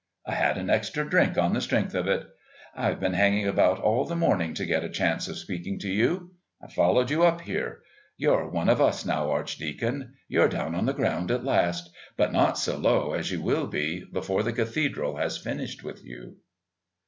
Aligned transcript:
I 0.25 0.33
had 0.33 0.57
an 0.57 0.67
extra 0.71 1.07
drink 1.07 1.37
on 1.37 1.53
the 1.53 1.61
strength 1.61 1.93
of 1.93 2.07
it. 2.07 2.27
I've 2.75 2.99
been 2.99 3.13
hanging 3.13 3.47
about 3.47 3.79
all 3.79 4.03
the 4.03 4.15
morning 4.15 4.55
to 4.55 4.65
get 4.65 4.83
a 4.83 4.89
chance 4.89 5.27
of 5.27 5.37
speaking 5.37 5.77
to 5.77 5.89
you. 5.89 6.31
I 6.59 6.69
followed 6.71 7.11
you 7.11 7.23
up 7.23 7.41
here. 7.41 7.83
You're 8.17 8.49
one 8.49 8.67
of 8.67 8.81
us 8.81 9.05
now, 9.05 9.29
Archdeacon. 9.29 10.15
You're 10.27 10.49
down 10.49 10.73
on 10.73 10.87
the 10.87 10.93
ground 10.95 11.29
at 11.29 11.45
last, 11.45 11.91
but 12.17 12.33
not 12.33 12.57
so 12.57 12.77
low 12.77 13.13
as 13.13 13.31
you 13.31 13.43
will 13.43 13.67
be 13.67 14.03
before 14.11 14.41
the 14.41 14.53
Cathedral 14.53 15.17
has 15.17 15.37
finished 15.37 15.83
with 15.83 16.03
you." 16.03 16.37